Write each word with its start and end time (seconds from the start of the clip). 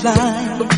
fly 0.00 0.75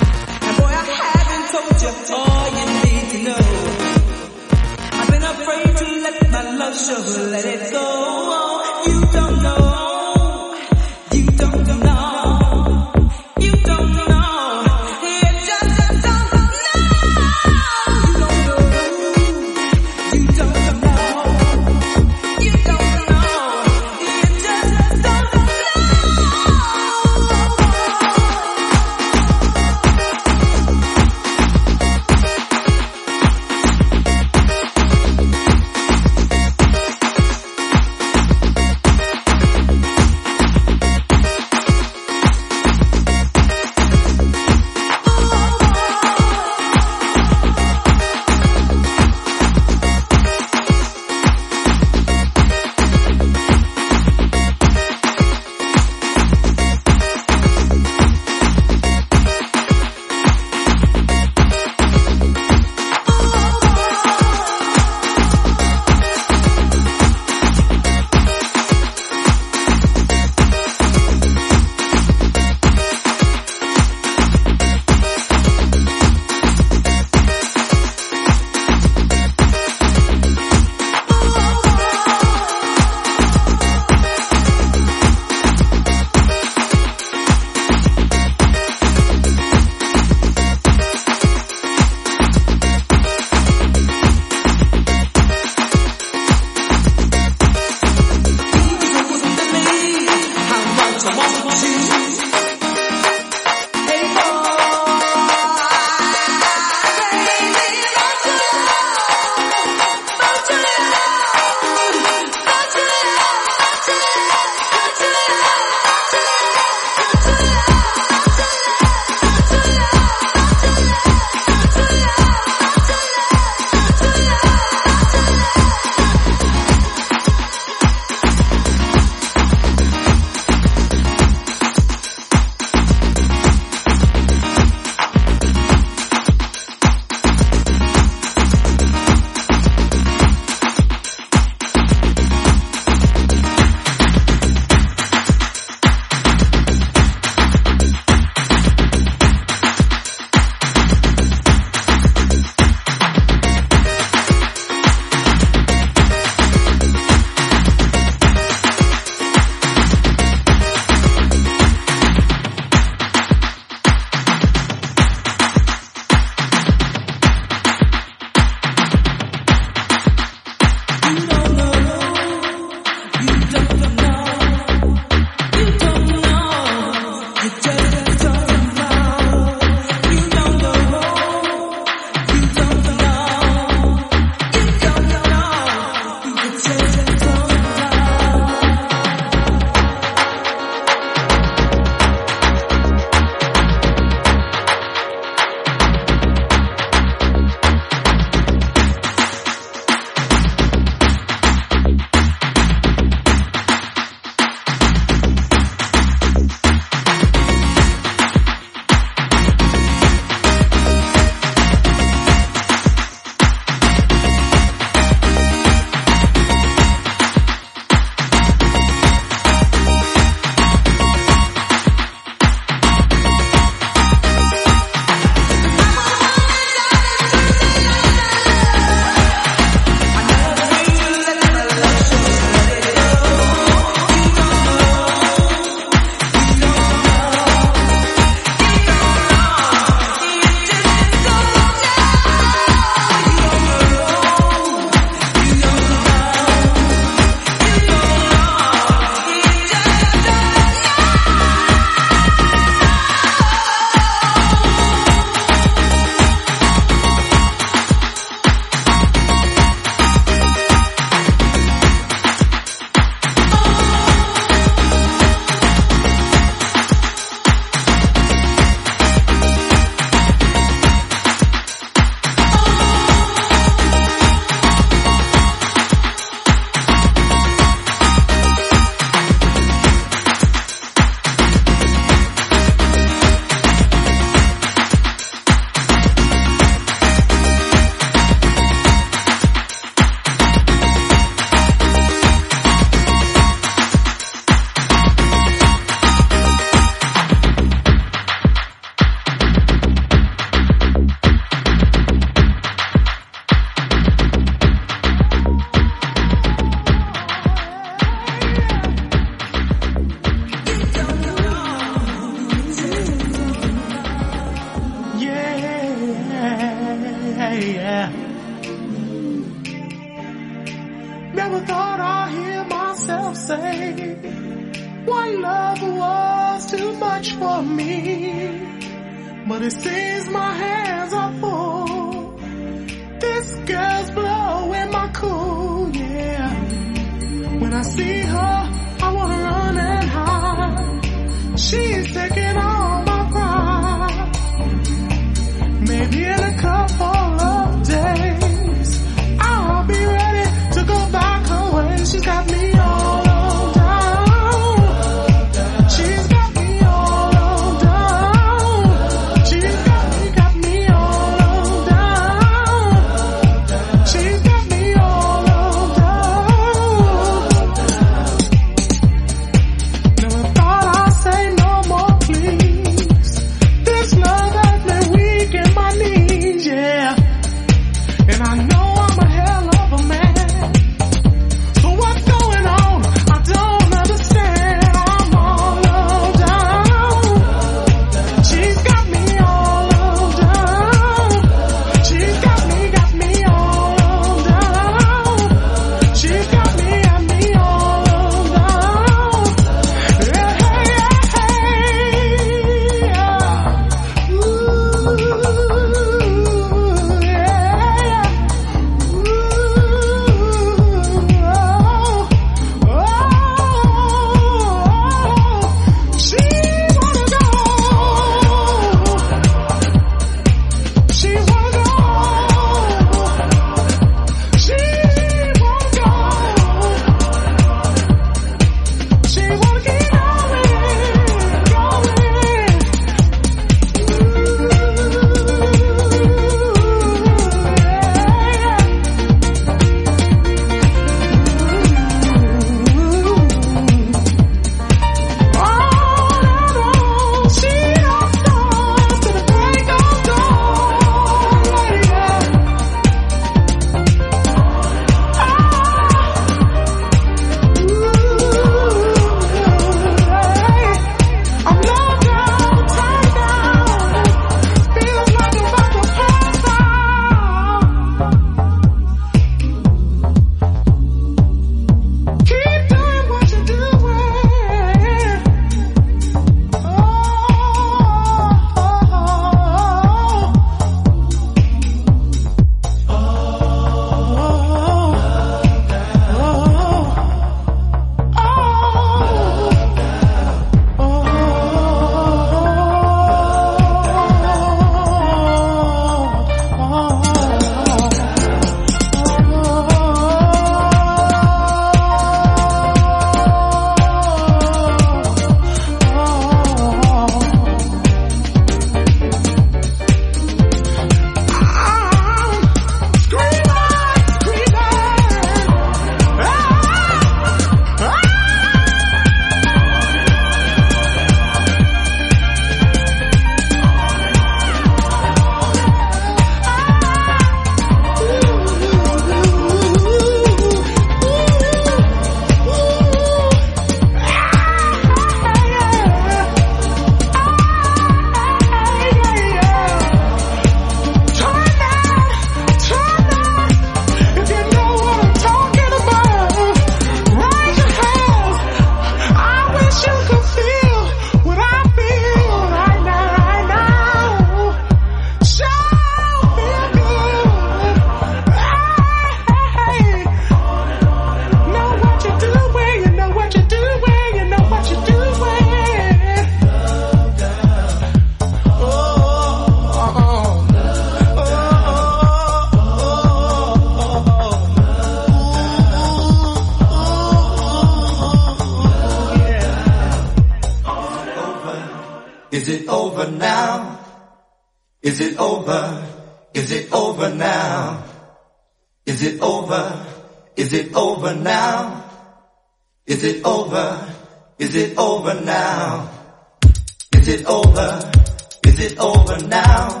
Is 598.78 598.92
it 598.92 598.98
over 599.00 599.36
now? 599.48 600.00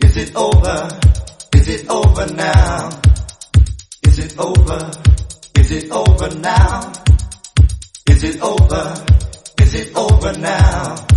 Is 0.00 0.16
it 0.18 0.36
over? 0.36 0.88
Is 1.54 1.66
it 1.66 1.88
over 1.88 2.26
now? 2.34 2.90
Is 4.02 4.18
it 4.18 4.38
over? 4.38 4.90
Is 5.56 5.70
it 5.70 5.90
over 5.90 6.34
now? 6.40 6.92
Is 8.10 8.22
it 8.22 8.42
over? 8.42 9.06
Is 9.62 9.74
it 9.76 9.96
over 9.96 10.38
now? 10.38 11.13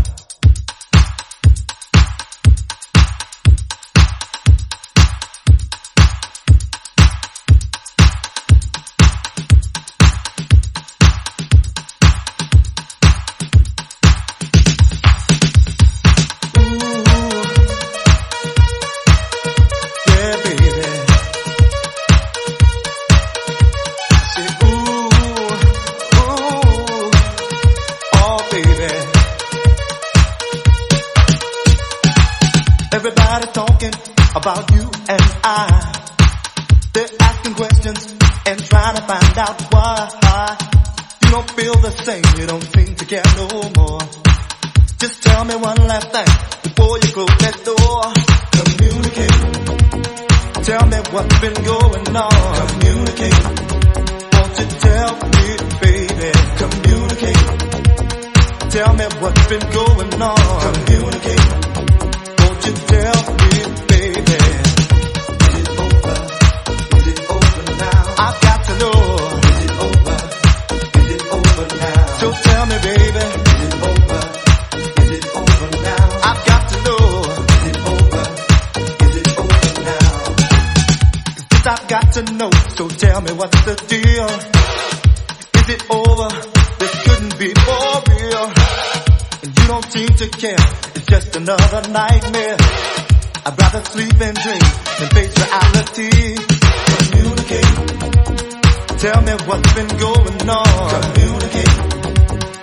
Tell 98.99 99.21
me 99.21 99.31
what's 99.45 99.73
been 99.75 99.87
going 99.87 100.49
on. 100.49 100.89
Communicate. 100.89 101.77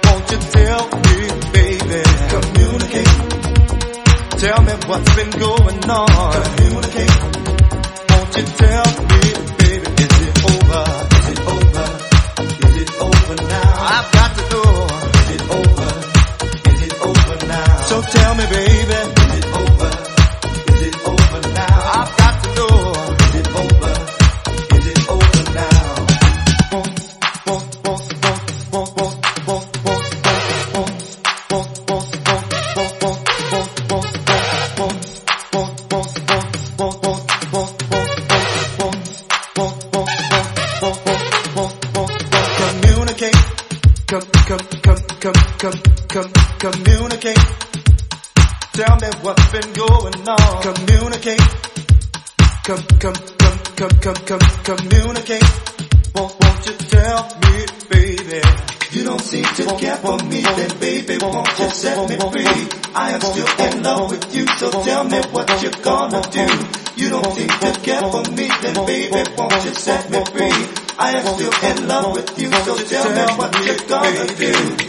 Won't 0.05 0.31
you 0.33 0.39
tell 0.51 0.85
me, 0.91 1.17
baby? 1.55 2.03
Communicate. 2.35 3.15
Tell 4.43 4.61
me 4.63 4.73
what's 4.89 5.15
been 5.15 5.31
going 5.31 5.91
on. 5.91 6.33
Communicate. 6.43 7.17
Won't 8.11 8.37
you 8.37 8.45
tell 8.59 8.89
me, 9.11 9.23
baby? 9.63 9.89
Is 10.03 10.15
it 10.27 10.35
over? 10.51 10.85
Is 11.15 11.27
it 11.31 11.41
over? 11.55 11.87
Is 12.67 12.77
it 12.83 12.91
over 13.01 13.37
now? 13.49 13.73
I've 13.95 14.11
got 14.13 14.31
to 14.35 14.43
go. 14.51 14.63
Is 15.15 15.31
it 15.37 15.43
over? 15.55 15.91
Is 16.69 16.81
it 16.83 16.95
over 17.01 17.47
now? 17.47 17.81
So 17.83 18.03
tell 18.03 18.35
me, 18.35 18.45
baby. 18.51 18.74
communicate. 51.25 51.41
Come, 52.65 52.85
come, 53.01 53.15
come, 53.39 53.59
come, 53.77 53.97
come, 54.01 54.15
come, 54.27 54.47
communicate. 54.65 55.43
Won't, 56.15 56.33
won't 56.41 56.67
you 56.67 56.75
tell 56.93 57.25
me, 57.41 57.65
baby? 57.89 58.41
You 58.93 59.05
don't 59.05 59.21
seem 59.21 59.45
to 59.45 59.77
care 59.77 59.97
for 59.97 60.19
me, 60.25 60.43
then 60.43 60.79
baby, 60.79 61.19
won't 61.21 61.59
you 61.59 61.71
set 61.71 62.09
me 62.09 62.17
free? 62.31 62.69
I 62.95 63.13
am 63.13 63.21
still 63.21 63.49
in 63.67 63.83
love 63.83 64.11
with 64.11 64.35
you, 64.37 64.47
so 64.59 64.71
tell 64.71 65.05
me 65.05 65.21
what 65.33 65.63
you're 65.63 65.83
gonna 65.83 66.23
do. 66.31 66.47
You 66.97 67.11
don't 67.11 67.33
seem 67.35 67.49
to 67.49 67.81
care 67.81 68.03
for 68.03 68.23
me, 68.31 68.49
then 68.63 68.87
baby, 68.87 69.31
won't 69.37 69.65
you 69.65 69.75
set 69.75 70.11
me 70.11 70.25
free? 70.27 70.53
I 70.99 71.13
am 71.17 71.27
still 71.35 71.53
in 71.71 71.89
love 71.89 72.13
with 72.15 72.39
you, 72.39 72.53
so 72.53 72.77
tell 72.77 73.09
me 73.11 73.33
what 73.37 73.65
you're 73.65 73.89
gonna 73.89 74.27
do. 74.37 74.84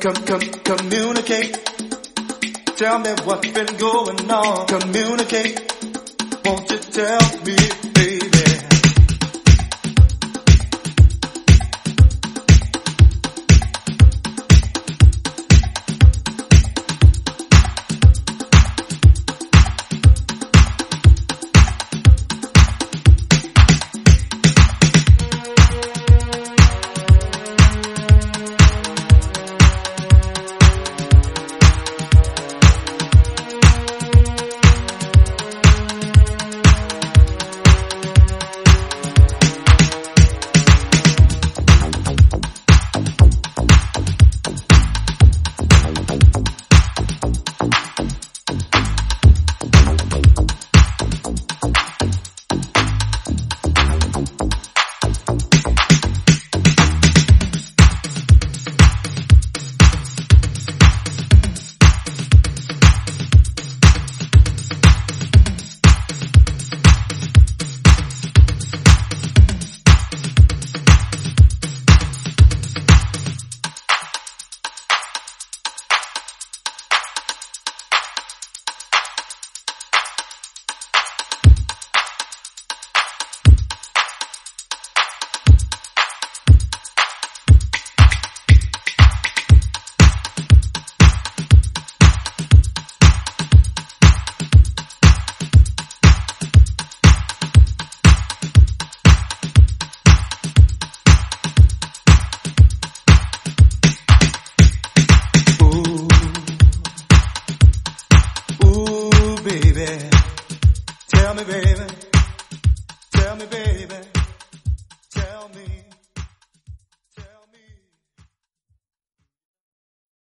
Come, 0.00 0.14
come, 0.24 0.40
communicate. 0.64 1.52
Tell 2.76 2.98
me 3.00 3.10
what's 3.24 3.50
been 3.50 3.76
going 3.76 4.30
on. 4.30 4.66
Communicate. 4.66 5.69